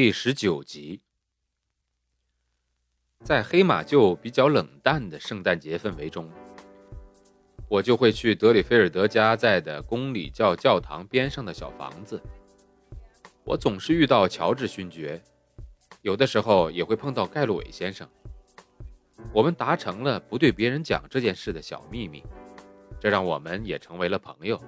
[0.00, 1.00] 第十九集，
[3.24, 6.30] 在黑马厩比较冷淡的圣诞节氛围中。
[7.68, 12.22] 我就会去德里菲尔德家在的公理教教堂边上的小房子。
[13.42, 15.20] 我总是遇到乔治勋爵，
[16.02, 18.08] 有的时候也会碰到盖洛韦先生。
[19.32, 22.22] 我们达成了不对别人讲这件事的小秘密，
[23.00, 24.62] 这让我们也成为了朋友。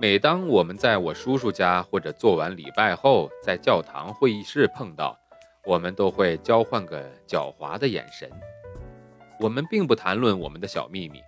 [0.00, 5.18] 每当我们在我叔叔家或者做完礼拜后在教堂会议室碰到，
[5.64, 8.30] 我们都会交换个狡猾的眼神。
[9.40, 11.20] 我们并不谈论我们的小秘密，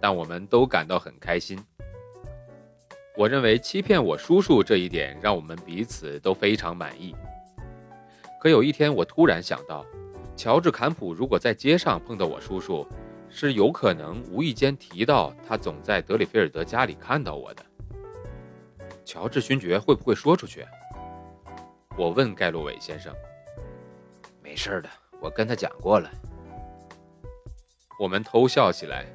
[0.00, 1.58] 但我们都感到很开心。
[3.16, 7.16] 我认为欺骗我叔叔这一点让我们彼此都非常满意。
[8.40, 9.84] 可有一天，我突然想到，
[10.36, 12.86] 乔治·坎普如果在街上碰到我叔叔，
[13.28, 17.64] 是有可能无意间提到他总在德里菲尔德家里看到我的。
[19.04, 20.66] 乔治勋爵会不会说出去？
[21.96, 23.14] 我问盖洛韦先生。
[24.42, 24.88] 没事的，
[25.20, 26.10] 我跟他讲过了。
[28.00, 29.06] 我们偷笑起来。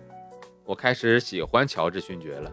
[0.64, 2.52] 我开始喜欢乔治勋爵了。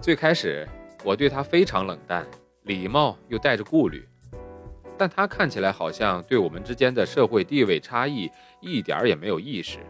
[0.00, 0.66] 最开始，
[1.02, 2.24] 我对他非常冷淡，
[2.62, 4.08] 礼貌又带着顾虑。
[4.96, 8.30] 但他看起来好像对我们之间的社会地位差异
[8.60, 9.80] 一点儿也没有意识。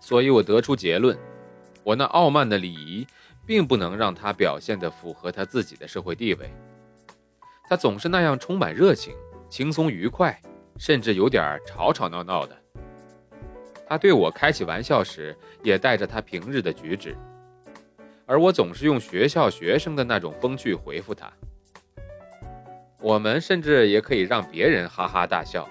[0.00, 1.16] 所以我得出结论：
[1.84, 3.06] 我那傲慢的礼仪，
[3.46, 6.50] 并不能让他表现得符合他自己的社会地位。
[7.68, 9.14] 他总是那样充满热情、
[9.48, 10.38] 轻松愉快，
[10.78, 12.56] 甚至有点吵吵闹闹的。
[13.88, 17.16] 他对我开起玩笑时，也带着他平日的举止，
[18.26, 21.30] 而我总是用学校学生的那种风趣回复他。
[23.00, 25.68] 我们甚至也可以让别人哈哈大笑，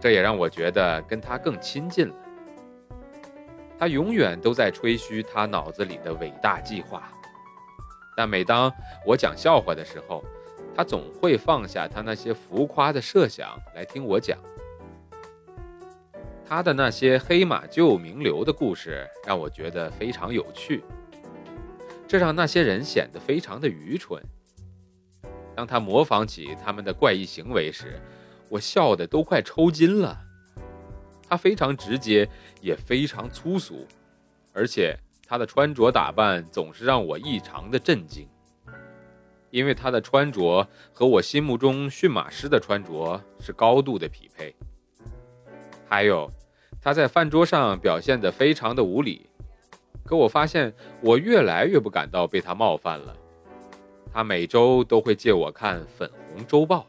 [0.00, 2.14] 这也让我觉得跟他更亲近了。
[3.80, 7.10] 他永远都在吹嘘他脑子里的伟大计划，
[8.14, 8.70] 但每当
[9.06, 10.22] 我讲笑话的时候，
[10.76, 14.38] 他总会放下他那些浮夸的设想来听我讲。
[16.44, 20.84] 他的那些黑马厩名流的故事让我觉得非常有趣，
[22.06, 24.22] 这让那些人显得非常的愚蠢。
[25.56, 27.98] 当他模仿起他们的怪异行为时，
[28.50, 30.18] 我笑得都快抽筋了。
[31.30, 32.28] 他非常直接，
[32.60, 33.86] 也非常粗俗，
[34.52, 34.94] 而且
[35.26, 38.28] 他的穿着打扮总是让我异常的震惊，
[39.50, 44.54] 因为他的穿着和我心目中驯马师的穿着是高度的匹配。
[45.88, 46.30] 还有。
[46.82, 49.28] 他在饭桌上表现得非常的无礼，
[50.02, 53.14] 可我发现我越来越不感到被他冒犯了。
[54.10, 56.86] 他每周都会借我看《粉红周报》，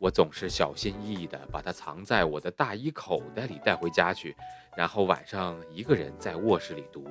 [0.00, 4.34] 我总是小心翼翼地把它藏在我的大衣口袋里带回家去，
[4.74, 7.06] 然后晚上一个人在卧室里读。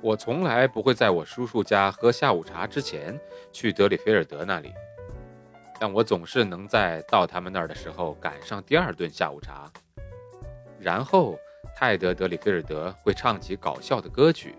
[0.00, 3.18] 我从来不会在我叔叔家喝下午茶之前
[3.50, 4.72] 去德里菲尔德那里，
[5.80, 9.68] 但我总是能在到他们那儿的时候赶上第二顿下午茶。
[10.78, 11.36] 然后，
[11.74, 14.54] 泰德·德里菲尔德会唱起搞笑的歌曲，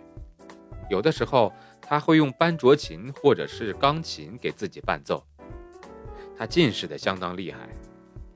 [0.89, 5.23] 有的时候他会用班卓琴或者是钢琴给自己伴奏。
[6.37, 7.67] 他近视的相当厉害，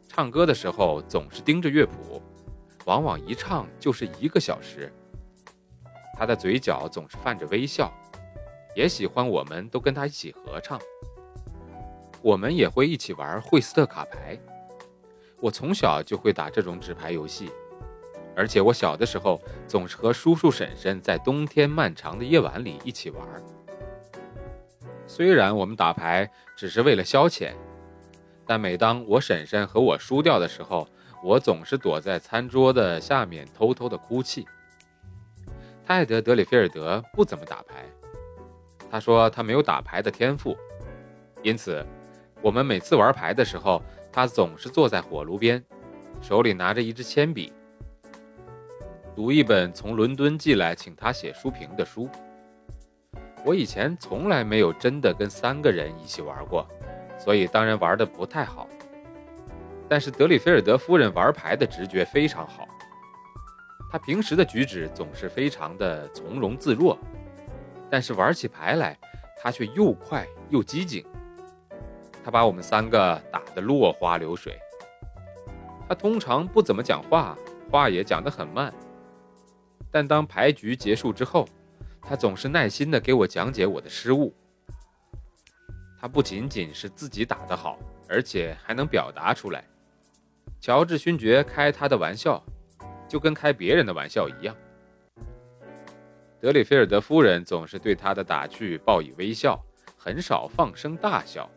[0.08, 2.20] 唱歌的时候总是盯着乐谱，
[2.86, 4.92] 往往一唱就是一个小时。
[6.18, 7.94] 他的嘴角总是泛着微笑，
[8.76, 10.80] 也喜欢我们都跟他一起合唱。
[12.24, 14.40] 我们也会一起玩惠斯特卡牌，
[15.40, 17.52] 我从小就会打这种纸牌游戏。
[18.36, 23.28] 而且我小的时候总是和叔叔婶婶在冬天漫长的夜晚里一起玩。
[25.06, 27.54] 虽然我们打牌只是为了消遣，
[28.52, 30.86] 但每当我婶婶和我输掉的时候，
[31.24, 34.46] 我总是躲在餐桌的下面偷偷的哭泣。
[35.86, 37.86] 泰德·德里菲尔德不怎么打牌，
[38.90, 40.54] 他说他没有打牌的天赋，
[41.42, 41.82] 因此
[42.42, 43.82] 我们每次玩牌的时候，
[44.12, 45.64] 他总是坐在火炉边，
[46.22, 47.54] 手里拿着一支铅笔。
[49.16, 52.10] 读一本从伦敦寄来请他写书评的书。
[53.46, 56.68] 我以前从来没有真的跟三个人一起玩过，
[57.24, 58.68] 所以当然玩的不太好。
[59.88, 62.66] 但是德里菲尔德夫人玩牌的直觉非常好，
[63.92, 66.98] 她平时的举止总是非常的从容自若。
[67.90, 68.98] 但是玩起牌来，
[69.38, 71.06] 她却又快又机警。
[72.24, 74.58] 她把我们三个打得落花流水。
[75.88, 77.38] 她通常不怎么讲话，
[77.70, 78.74] 话也讲得很慢。
[79.92, 81.46] 但当牌局结束之后，
[82.02, 84.34] 她总是耐心地给我讲解我的失误。
[86.02, 87.78] 他不仅仅是自己打得好，
[88.10, 89.64] 而且还能表达出来。
[90.60, 92.44] 乔治勋爵开他的玩笑，
[93.08, 94.56] 就跟开别人的玩笑一样。
[96.40, 99.64] 德里菲尔德夫人总是对他的打趣报以微笑，
[99.96, 101.48] 很少放声大笑，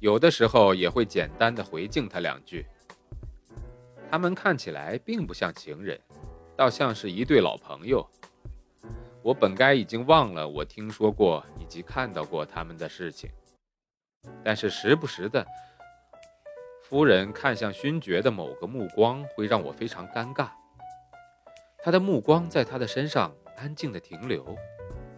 [0.00, 2.66] 有的时候也会简单的回敬他两句。
[4.10, 5.96] 他们看起来并不像情人，
[6.56, 8.04] 倒像是一对老朋友。
[9.22, 13.30] 我本该已经忘了我听说过以及看到过他们的事情，
[14.44, 15.46] 但是时不时的，
[16.82, 20.48] 夫人看向勋爵的某个目光会让我非常尴尬。
[21.82, 23.34] 他的目光在他的身上。
[23.56, 24.56] 安静的停留，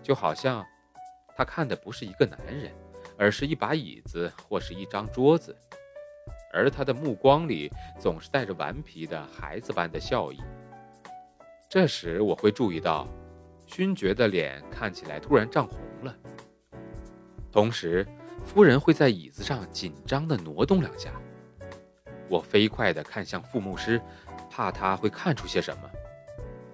[0.02, 0.66] 就好像
[1.36, 2.72] 他看的不是一个男人，
[3.16, 5.56] 而是一把椅子或是一张桌子，
[6.52, 7.70] 而他的目光里
[8.00, 10.42] 总是带着顽皮的孩子般的笑意。
[11.68, 13.06] 这时我会注意到，
[13.64, 16.12] 勋爵的脸看起来突然涨红了，
[17.52, 18.04] 同时
[18.44, 21.10] 夫人会在椅子上紧张地挪动两下。
[22.28, 24.00] 我飞快地看向副牧师，
[24.50, 25.90] 怕他会看出些什么。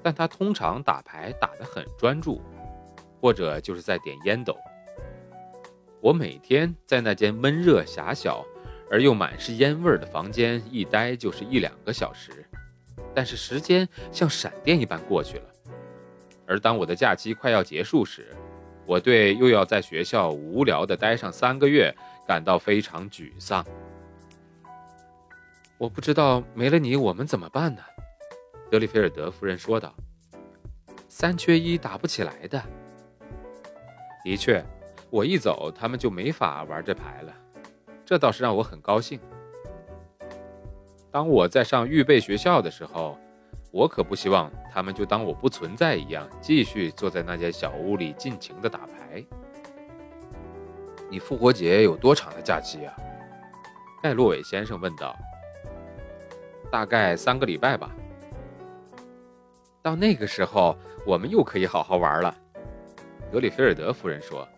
[0.02, 2.40] 但他通常打牌打得很专注，
[3.20, 4.56] 或者就是在点烟斗。
[6.00, 8.44] 我每天在那间闷热狭小
[8.88, 12.46] 而又满是烟味的房间一待就是一两个小时，
[13.12, 15.44] 但是时间像闪电一般过去了。
[16.46, 18.34] 而当我的假期快要结束时，
[18.88, 21.94] 我对又要在学校无聊地待上三个月
[22.26, 23.62] 感到非常沮丧。
[25.76, 27.82] 我不知道没了你我们怎么办呢？
[28.70, 29.94] 德里菲尔德夫人说道
[31.06, 32.62] ：“三缺一打不起来的。
[34.24, 34.64] 的确，
[35.10, 37.34] 我一走，他们就没法玩这牌了。
[38.06, 39.20] 这倒是让我很高兴。
[41.10, 43.18] 当我在上预备学校的时候，
[43.70, 49.24] 我可不希望他们就当我不存在一样，继续坐在那间小屋里尽情的打牌。
[51.10, 52.94] 你复活节有多长的假期啊？”
[54.02, 55.16] 盖洛韦先生问道。
[56.70, 57.94] “大概三个礼拜吧。”
[59.82, 60.76] 到那个时候，
[61.06, 62.34] 我们又可以好好玩了。”
[63.30, 64.48] 德里菲尔德夫人说，“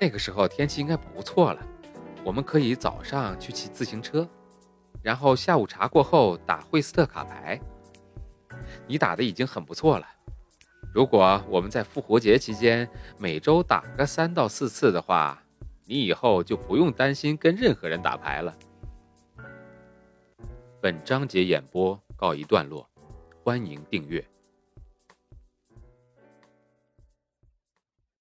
[0.00, 1.60] 那个时候天气应该不错了，
[2.24, 4.28] 我们可以早上去骑自行车，
[5.02, 7.60] 然后下午茶过后打惠斯特卡牌。
[8.86, 10.06] 你打的已经很不错了。
[10.94, 12.88] 如果我们在复活节期间
[13.18, 15.42] 每周打个三到四次的话，
[15.84, 18.56] 你以后就不用担心跟任何人打牌了。”
[20.80, 22.88] 本章节演播告一段落。
[23.44, 24.22] 欢迎订阅。